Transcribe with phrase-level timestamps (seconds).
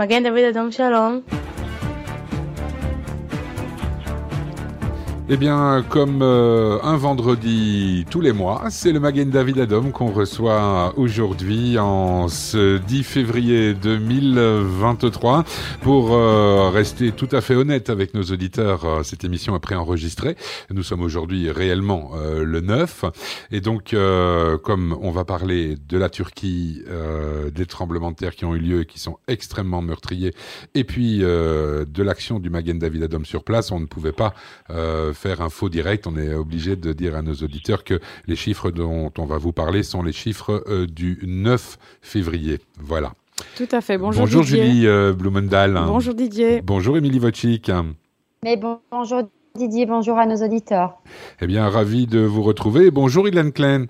[0.00, 1.39] מגן דוד אדום שלום.
[5.32, 10.10] Eh bien, comme euh, un vendredi tous les mois, c'est le Magen David Adom qu'on
[10.10, 15.44] reçoit aujourd'hui en ce 10 février 2023.
[15.82, 20.34] Pour euh, rester tout à fait honnête avec nos auditeurs, euh, cette émission est préenregistrée.
[20.68, 23.04] Nous sommes aujourd'hui réellement le 9.
[23.52, 23.94] Et donc,
[24.64, 26.82] comme on va parler de la Turquie,
[27.54, 30.34] des tremblements de terre qui ont eu lieu et qui sont extrêmement meurtriers,
[30.74, 34.34] et puis de l'action du Magen David Adom sur place, on ne pouvait pas
[35.20, 38.70] faire un faux direct, on est obligé de dire à nos auditeurs que les chiffres
[38.70, 42.58] dont on va vous parler sont les chiffres euh, du 9 février.
[42.78, 43.12] Voilà.
[43.56, 43.98] Tout à fait.
[43.98, 44.64] Bonjour, bonjour Didier.
[44.64, 45.78] Julie euh, Blumendal.
[45.86, 46.62] Bonjour Didier.
[46.62, 47.70] Bonjour Émilie Wojcik.
[48.42, 49.22] Mais bonjour
[49.54, 50.98] Didier, bonjour à nos auditeurs.
[51.40, 52.90] Eh bien, ravi de vous retrouver.
[52.90, 53.86] Bonjour Ilan Klein.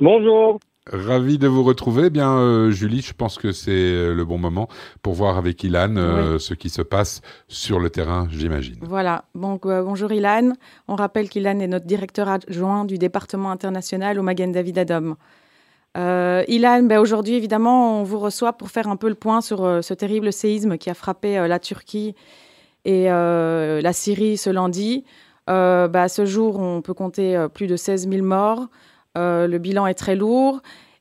[0.00, 0.58] Bonjour.
[0.90, 2.06] Ravi de vous retrouver.
[2.06, 4.68] Eh bien, euh, Julie, je pense que c'est euh, le bon moment
[5.00, 8.78] pour voir avec Ilan euh, ce qui se passe sur le terrain, j'imagine.
[8.80, 9.24] Voilà.
[9.36, 10.54] Donc, bonjour Ilan.
[10.88, 15.14] On rappelle qu'Ilan est notre directeur adjoint du département international au Magen David Adom.
[15.94, 19.94] Ilan, ben, aujourd'hui, évidemment, on vous reçoit pour faire un peu le point sur ce
[19.94, 22.16] terrible séisme qui a frappé la Turquie
[22.84, 25.04] et la Syrie ce lundi.
[25.46, 28.68] Ben, à ce jour, on peut compter plus de 16 000 morts.
[29.18, 30.60] Euh, le bilan est très lourd.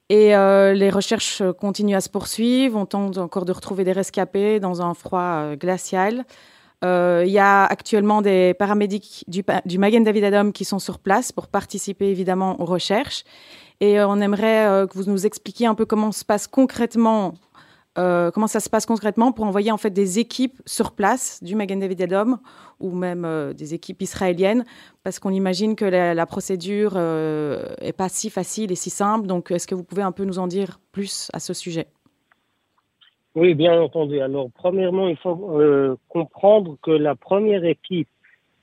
[0.10, 2.78] Et euh, les recherches continuent à se poursuivre.
[2.78, 6.26] On tente encore de retrouver des rescapés dans un froid euh, glacial.
[6.84, 11.32] Il y a actuellement des paramédics du, du Magen David Adom qui sont sur place
[11.32, 13.24] pour participer évidemment aux recherches.
[13.82, 17.36] Et on aimerait que vous nous expliquiez un peu comment se passe concrètement
[17.98, 21.56] euh, comment ça se passe concrètement pour envoyer en fait des équipes sur place du
[21.56, 22.38] Magen David Adom
[22.80, 24.64] ou même euh, des équipes israéliennes
[25.04, 29.28] parce qu'on imagine que la, procédure n'est euh, pas si facile et si simple.
[29.28, 31.88] Donc, est-ce que vous pouvez un peu nous en dire plus à ce sujet?
[33.36, 34.22] Oui, bien entendu.
[34.22, 38.10] Alors, premièrement, il faut comprendre que la première équipe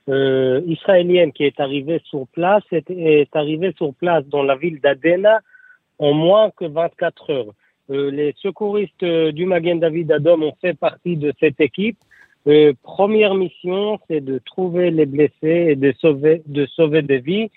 [0.07, 5.39] israélienne qui est arrivée sur place est, est arrivée sur place dans la ville d'Adena
[5.99, 7.53] en moins que 24 heures.
[7.91, 11.97] Euh, les secouristes euh, du Magen David Adom ont fait partie de cette équipe.
[12.47, 17.49] Euh, première mission, c'est de trouver les blessés et de sauver, de sauver des vies.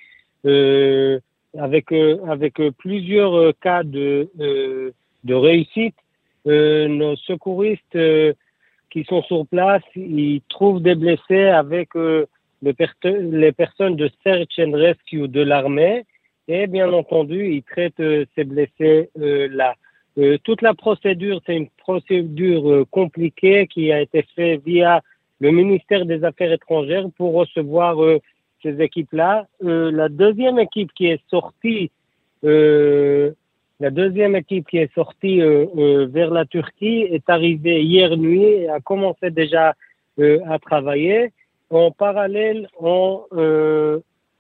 [0.46, 1.20] Euh,
[1.58, 5.94] avec avec plusieurs cas de de réussite,
[6.46, 7.98] nos secouristes
[8.90, 14.72] qui sont sur place, ils trouvent des blessés avec les, les personnes de Search and
[14.72, 16.06] Rescue de l'armée
[16.48, 18.02] et bien entendu, ils traitent
[18.34, 19.74] ces blessés là.
[20.18, 25.00] Euh, toute la procédure, c'est une procédure euh, compliquée qui a été faite via
[25.40, 28.18] le ministère des Affaires étrangères pour recevoir euh,
[28.62, 29.46] ces équipes-là.
[29.60, 31.90] la deuxième équipe qui est sortie,
[32.44, 38.78] la deuxième équipe qui est sortie vers la Turquie est arrivée hier nuit et a
[38.78, 39.74] commencé déjà
[40.20, 41.32] à travailler.
[41.70, 43.22] En parallèle, on,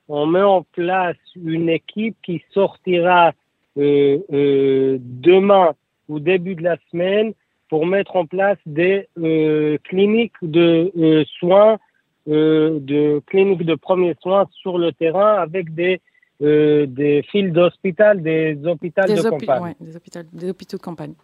[0.08, 3.32] on met en place une équipe qui sortira
[3.76, 5.72] demain
[6.08, 7.32] ou début de la semaine
[7.68, 11.78] pour mettre en place des euh, cliniques de soins,
[12.26, 16.00] de cliniques de premiers soins sur le terrain avec des
[16.40, 19.74] des fils d'hôpital, des hôpitaux de campagne.
[19.78, 21.14] des, hôpitaux, des hôpitaux de campagne.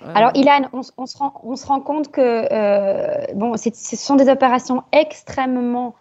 [0.00, 4.14] Alors, Ilan, on, on, se rend, on, se rend, compte que euh, bon, ce sont
[4.14, 5.96] des opérations extrêmement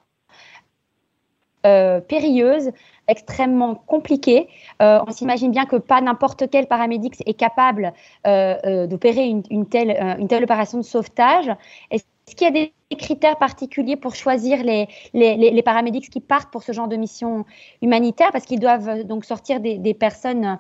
[1.68, 2.72] euh, périlleuses,
[3.10, 4.48] extrêmement compliquées.
[4.82, 7.94] Euh, on s'imagine bien que pas n'importe quel paramédic est capable
[8.26, 11.50] euh, d'opérer une, telle, une telle opération de sauvetage.
[11.92, 12.06] Est-ce
[12.36, 16.64] qu'il y a des critères particuliers pour choisir les, les, les, paramédics qui partent pour
[16.64, 17.46] ce genre de mission
[17.82, 18.32] humanitaire?
[18.32, 20.58] Parce qu'ils doivent donc sortir des personnes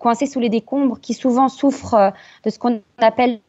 [0.00, 2.12] coincées sous les décombres qui souvent souffrent
[2.44, 3.40] de ce qu'on appelle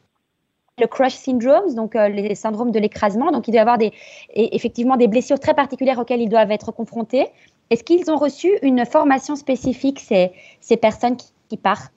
[0.80, 3.30] le crush syndrome, donc euh, les syndromes de l'écrasement.
[3.30, 3.92] Donc, il doit y avoir des,
[4.34, 7.26] effectivement des blessures très particulières auxquelles ils doivent être confrontés.
[7.70, 11.16] Est-ce qu'ils ont reçu une formation spécifique, ces, ces personnes
[11.48, 11.92] qui, partent?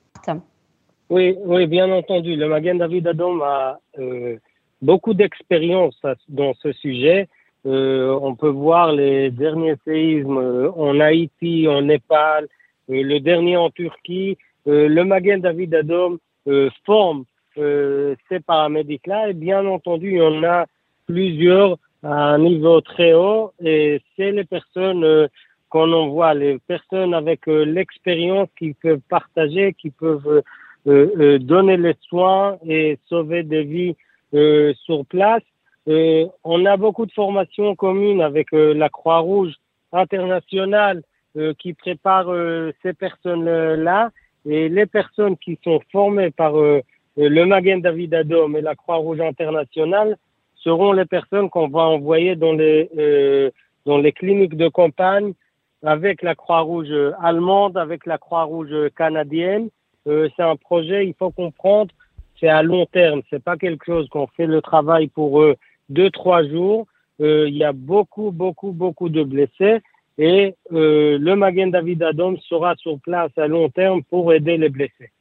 [1.09, 2.35] Oui, oui, bien entendu.
[2.35, 4.37] Le Magen David Adom a euh,
[4.81, 7.27] beaucoup d'expérience dans ce sujet.
[7.65, 12.47] Euh, on peut voir les derniers séismes en Haïti, en Népal,
[12.89, 14.37] le dernier en Turquie.
[14.65, 16.17] le Magen David Adom
[16.85, 17.25] forme
[17.57, 19.29] euh, ces paramédics-là.
[19.29, 20.65] Et bien entendu, il y en a
[21.05, 25.27] plusieurs à un niveau très haut et c'est les personnes euh,
[25.69, 30.43] qu'on envoie, les personnes avec euh, l'expérience qui peuvent partager, qui peuvent
[30.87, 33.95] euh, donner les soins et sauver des vies
[34.85, 35.43] sur place.
[35.85, 39.53] on a beaucoup de formations communes avec la Croix-Rouge
[39.91, 41.03] internationale
[41.59, 42.29] qui prépare
[42.81, 44.09] ces personnes-là
[44.47, 46.55] et les personnes qui sont formées par
[47.17, 50.17] le Magen David Adom et la Croix-Rouge internationale
[50.55, 53.51] seront les personnes qu'on va envoyer dans les, euh,
[53.85, 55.33] dans les cliniques de campagne
[55.83, 59.69] avec la Croix-Rouge allemande, avec la Croix-Rouge canadienne.
[60.07, 61.91] Euh, c'est un projet, il faut comprendre,
[62.39, 63.21] c'est à long terme.
[63.29, 65.55] C'est pas quelque chose qu'on fait le travail pour eux
[65.89, 66.87] deux, trois jours.
[67.21, 69.79] Euh, il y a beaucoup, beaucoup, beaucoup de blessés
[70.17, 74.69] et euh, le Magen David Adom sera sur place à long terme pour aider les
[74.69, 75.11] blessés.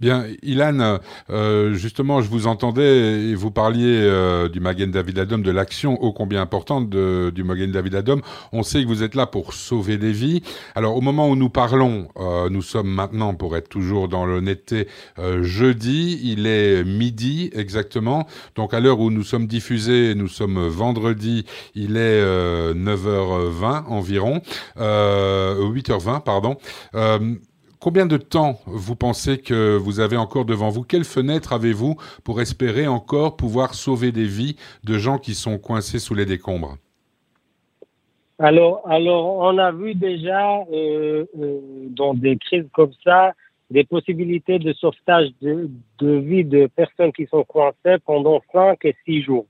[0.00, 0.98] Bien, Ilan,
[1.30, 6.02] euh, justement, je vous entendais et vous parliez euh, du Magen David Adom, de l'action
[6.02, 8.20] ô combien importante du Magen David Adom.
[8.52, 10.42] On sait que vous êtes là pour sauver des vies.
[10.74, 14.88] Alors, au moment où nous parlons, euh, nous sommes maintenant, pour être toujours dans l'honnêteté,
[15.42, 16.20] jeudi.
[16.24, 18.26] Il est midi exactement.
[18.56, 21.44] Donc, à l'heure où nous sommes diffusés, nous sommes vendredi.
[21.74, 22.22] Il est
[22.74, 24.40] 9h20 environ,
[24.76, 26.56] 8h20 pardon.
[27.82, 30.84] Combien de temps vous pensez que vous avez encore devant vous?
[30.84, 35.98] Quelle fenêtre avez-vous pour espérer encore pouvoir sauver des vies de gens qui sont coincés
[35.98, 36.76] sous les décombres?
[38.38, 41.58] Alors, alors, on a vu déjà euh, euh,
[41.88, 43.32] dans des crises comme ça
[43.68, 45.68] des possibilités de sauvetage de,
[46.00, 49.46] vie de personnes qui sont coincées pendant 5 et 6 jours.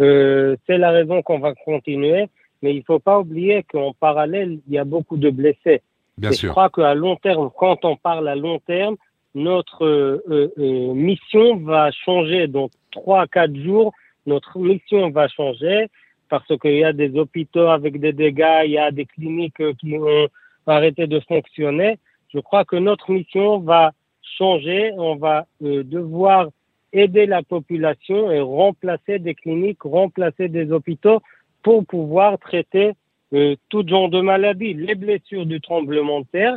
[0.00, 2.30] Euh, c'est la raison qu'on va continuer,
[2.62, 5.82] mais il ne faut pas oublier qu'en parallèle, il y a beaucoup de blessés.
[6.18, 6.48] Bien sûr.
[6.48, 8.96] Je crois qu'à long terme, quand on parle à long terme,
[9.34, 12.46] notre euh, euh, euh mission va changer.
[12.46, 13.92] Donc, trois à quatre jours,
[14.24, 15.88] notre mission va changer
[16.28, 19.74] parce qu'il y a des hôpitaux avec des dégâts, il y a des cliniques euh,
[19.74, 20.28] qui ont
[20.66, 21.98] arrêté de fonctionner.
[22.34, 23.92] Je crois que notre mission va
[24.22, 24.92] changer.
[24.96, 26.48] On va euh, devoir
[26.92, 31.20] aider la population et remplacer des cliniques, remplacer des hôpitaux
[31.62, 32.92] pour pouvoir traiter
[33.34, 36.56] euh, tout genre de maladies, les blessures du tremblement de terre,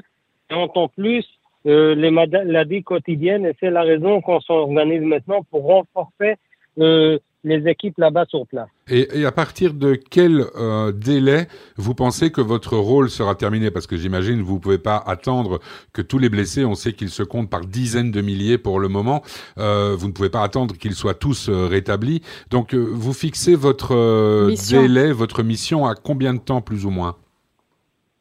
[0.50, 1.26] et en plus
[1.66, 3.46] euh, les maladies quotidiennes.
[3.46, 6.36] Et c'est la raison qu'on s'organise maintenant pour renforcer
[6.80, 8.68] euh, les équipes là-bas sur place.
[8.90, 11.48] Et, à partir de quel euh, délai
[11.78, 13.72] vous pensez que votre rôle sera terminé?
[13.72, 15.60] Parce que j'imagine vous ne pouvez pas attendre
[15.94, 18.90] que tous les blessés, on sait qu'ils se comptent par dizaines de milliers pour le
[18.90, 19.22] moment,
[19.58, 22.22] euh, vous ne pouvez pas attendre qu'ils soient tous euh, rétablis.
[22.50, 27.16] Donc vous fixez votre délai, votre mission à combien de temps plus ou moins?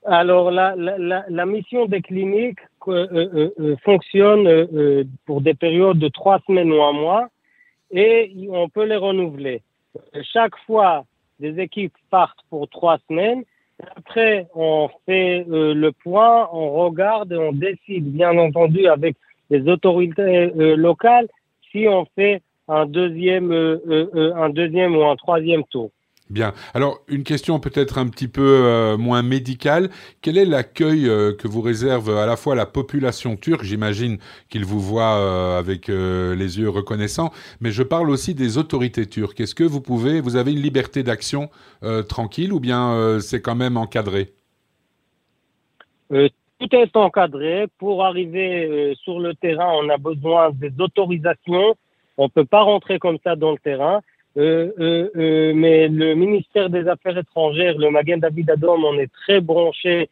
[0.04, 2.60] Alors, la, la, la, mission des cliniques
[3.84, 7.28] fonctionne pour des périodes de trois semaines ou un mois
[7.90, 9.62] et on peut les renouveler.
[10.32, 11.04] Chaque fois,
[11.40, 13.44] des équipes partent pour trois semaines.
[13.96, 19.16] Après, on fait euh, le point, on regarde et on décide, bien entendu, avec
[19.50, 21.28] les autorités euh, locales,
[21.70, 25.90] si on fait un deuxième, euh, un deuxième ou un troisième tour.
[26.30, 26.52] Bien.
[26.74, 29.88] Alors, une question peut-être un petit peu euh, moins médicale.
[30.20, 34.18] Quel est l'accueil euh, que vous réserve à la fois la population turque J'imagine
[34.50, 37.30] qu'ils vous voient euh, avec les yeux reconnaissants,
[37.60, 39.40] mais je parle aussi des autorités turques.
[39.40, 41.48] Est-ce que vous pouvez, vous avez une liberté d'action
[42.08, 44.32] tranquille ou bien c'est quand même encadré?
[46.10, 47.66] Tout est encadré.
[47.78, 51.76] Pour arriver sur le terrain, on a besoin des autorisations.
[52.16, 54.02] On ne peut pas rentrer comme ça dans le terrain.
[54.38, 59.12] Euh, euh, euh, mais le ministère des Affaires étrangères, le Magen David Adom, on est
[59.12, 60.08] très branché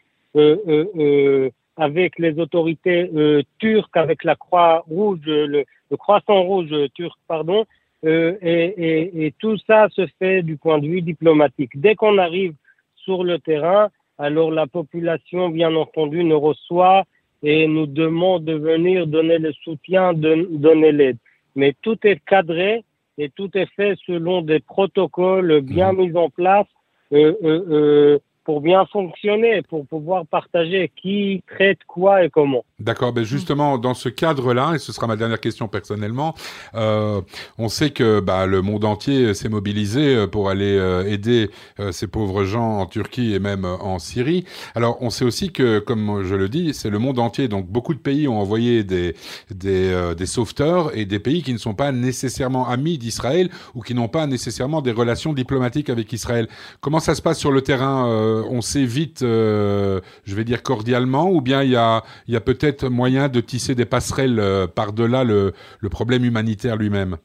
[1.79, 3.11] avec les autorités
[3.59, 5.65] turques, avec la Croix Rouge, le,
[5.97, 7.65] Croissant Rouge turc, pardon,
[8.05, 11.71] et, tout ça se fait du point de vue diplomatique.
[11.75, 12.53] Dès qu'on arrive
[12.97, 17.05] sur le terrain, alors la population, bien entendu, nous reçoit
[17.43, 21.19] et nous demande de venir donner le soutien, donner l'aide.
[21.55, 22.85] Mais tout est cadré
[23.19, 25.99] et tout est fait selon des protocoles bien mhm.
[25.99, 26.67] mis en place
[27.13, 32.65] euh, euh, euh, pour bien fonctionner, pour pouvoir partager qui traite quoi et comment.
[32.79, 36.35] D'accord, ben justement dans ce cadre-là, et ce sera ma dernière question personnellement,
[36.75, 37.23] euh,
[37.57, 41.91] on sait que bah, le monde entier s'est mobilisé euh, pour aller euh, aider euh,
[41.91, 44.45] ces pauvres gens en Turquie et même en Syrie.
[44.75, 47.95] Alors on sait aussi que, comme je le dis, c'est le monde entier, donc beaucoup
[47.95, 49.17] de pays ont envoyé des
[49.51, 53.95] des, des sauveteurs et des pays qui ne sont pas nécessairement amis d'Israël ou qui
[53.95, 56.47] n'ont pas nécessairement des relations diplomatiques avec Israël.
[56.83, 58.07] Comment ça se passe sur le terrain?
[58.11, 62.03] Euh, on s'évite, euh, je vais dire cordialement, ou bien il y a,
[62.45, 65.53] peut-être moyen de tisser des passerelles euh, par-delà le,
[65.91, 67.17] problème humanitaire lui-même.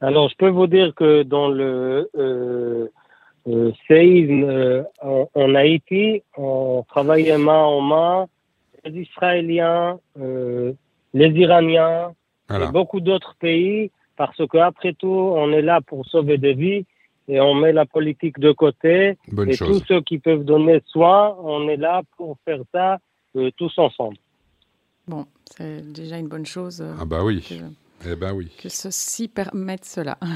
[0.00, 2.10] Alors, je peux vous dire que dans le
[3.88, 8.26] séisme en, Haïti, on travaillait main en main,
[8.84, 12.12] les Israéliens, les Iraniens,
[12.50, 16.84] et beaucoup d'autres pays, parce qu'après tout, on est là pour sauver des vies
[17.28, 19.16] et on met la politique de côté.
[19.46, 22.98] et tous ceux qui peuvent donner soin, on est là pour faire ça euh,
[23.56, 24.16] tous ensemble.
[25.08, 26.80] Bon, c'est déjà une bonne chose.
[26.80, 27.46] Euh, ah bah oui.
[28.06, 28.50] Eh ben oui.
[28.58, 30.18] Que ceci permette cela.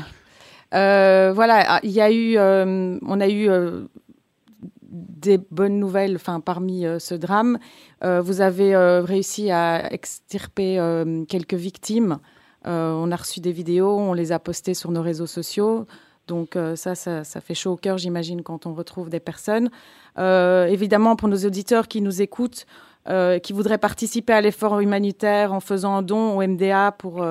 [0.75, 3.83] Euh, voilà, ah, il y a eu, euh, on a eu euh,
[4.83, 7.61] des bonnes nouvelles, enfin parmi ce drame.
[8.03, 10.77] vous avez réussi à extirper
[11.29, 12.19] quelques victimes.
[12.65, 15.87] on a reçu des vidéos, on les a postées sur nos réseaux sociaux.
[16.29, 19.71] Donc ça, ça, ça, fait chaud au cœur, j'imagine, quand on retrouve des personnes.
[20.19, 22.67] évidemment, pour nos auditeurs qui nous écoutent,
[23.43, 27.25] qui voudraient participer à l'effort humanitaire en faisant un don au MDA pour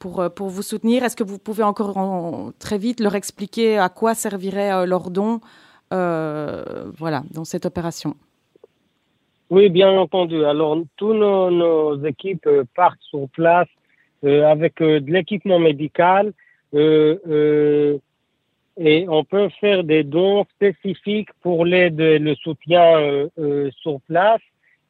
[0.00, 1.04] pour, euh, pour vous soutenir.
[1.04, 5.38] Est-ce que vous pouvez encore très vite leur expliquer à quoi servirait euh, leur don
[5.92, 8.16] euh, voilà, dans cette opération?
[9.50, 10.44] Oui, bien entendu.
[10.44, 13.68] Alors, tous nos, équipes partent sur place
[14.22, 16.32] avec de l'équipement médical
[18.80, 23.28] et on peut faire des dons spécifiques pour l'aide et le soutien
[23.82, 24.40] sur place.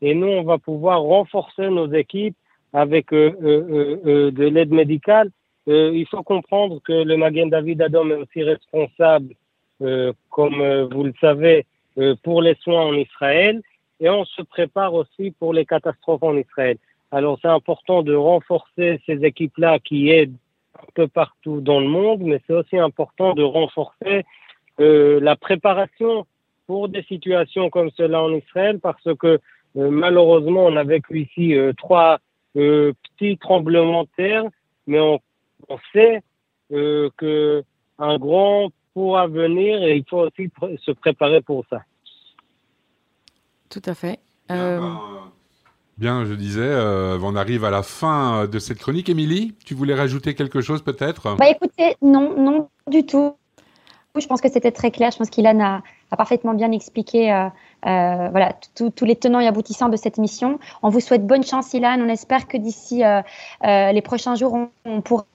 [0.01, 2.37] Et nous, on va pouvoir renforcer nos équipes
[2.73, 5.31] avec euh, euh, euh, de l'aide médicale,
[5.67, 9.35] il faut comprendre que le Magen David Adom est aussi responsable,
[10.29, 11.65] comme vous le savez,
[12.25, 13.63] pour les soins en Israël
[14.01, 16.77] et on se prépare aussi pour les catastrophes en Israël.
[17.13, 20.35] Alors c'est important de renforcer ces équipes-là qui aident
[20.83, 24.25] un peu partout dans le monde, mais c'est aussi important de renforcer
[24.81, 26.27] euh, la préparation
[26.67, 29.41] pour des situations comme cela en Israël parce que
[29.77, 32.21] euh, malheureusement on a vécu ici euh, trois
[32.57, 34.45] euh, petit tremblement de terre,
[34.87, 35.21] mais on,
[35.93, 36.23] sait
[36.73, 37.63] euh, que
[37.99, 40.51] un grand pourra venir et il faut aussi
[40.85, 41.83] se préparer pour ça.
[43.69, 44.19] Tout à fait.
[46.01, 46.75] Euh, bien, je disais,
[47.23, 49.09] on arrive à la fin de cette chronique.
[49.09, 51.37] Émilie, tu voulais rajouter quelque chose peut-être?
[51.37, 53.35] Bah, Écoutez, non, non du tout.
[54.19, 55.11] Je pense que c'était très clair.
[55.13, 57.47] Je pense qu'Ilan a, parfaitement bien expliqué euh,
[57.87, 60.59] euh, voilà, tous les tenants et aboutissants de cette mission.
[60.83, 61.99] On vous souhaite bonne chance, Ilan.
[62.01, 63.23] On espère que d'ici euh,
[63.63, 65.27] les prochains jours, on, pourra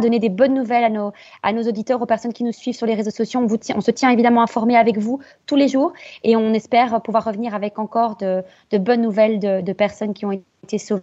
[0.00, 2.86] donner des bonnes nouvelles à nos, à nos auditeurs, aux personnes qui nous suivent sur
[2.86, 3.40] les réseaux sociaux.
[3.74, 5.92] On se tient évidemment informé avec vous tous les jours
[6.24, 10.26] et on espère pouvoir revenir avec encore de, de bonnes nouvelles de, de, personnes qui
[10.26, 11.02] ont été sauvées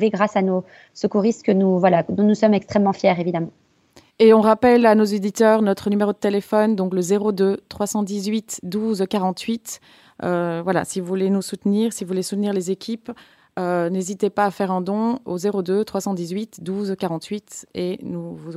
[0.00, 3.50] grâce à nos secouristes que nous, voilà, dont nous sommes extrêmement fiers, évidemment.
[4.18, 7.00] Et on rappelle à nos éditeurs notre numéro de téléphone, donc le
[7.32, 9.80] 02 318 12 48.
[10.20, 13.12] voilà, si vous voulez nous soutenir, si vous voulez soutenir les équipes,
[13.56, 18.52] euh, n'hésitez pas à faire un don au 02 318 12 48 et nous vous,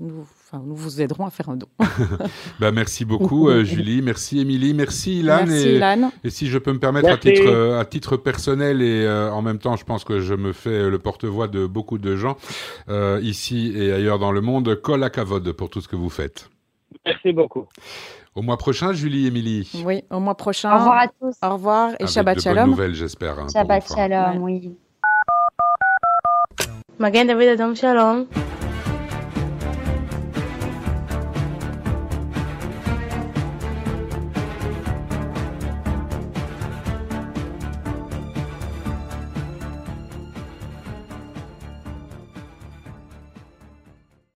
[0.00, 0.26] nous,
[0.64, 1.68] nous vous aiderons à faire un don.
[2.60, 5.44] bah, merci beaucoup euh, Julie, merci Émilie, merci Ilan.
[5.46, 6.12] Merci et, Ilan.
[6.24, 9.58] Et si je peux me permettre à titre, euh, à titre personnel et en même
[9.58, 12.36] temps je pense que je me fais le porte-voix de beaucoup de gens
[13.22, 16.50] ici et ailleurs dans le monde, col à cavode pour tout ce que vous faites.
[17.06, 17.66] Merci beaucoup.
[18.34, 19.70] Au mois prochain, Julie, Émilie.
[19.84, 20.72] Oui, au mois prochain.
[20.74, 21.34] Au revoir à tous.
[21.42, 22.64] Au revoir et Avec Shabbat de Shalom.
[22.64, 23.38] Bonnes nouvelles, j'espère.
[23.38, 24.76] Hein, Shabbat Shalom, oui.
[26.98, 28.26] Magen David Adam Shalom.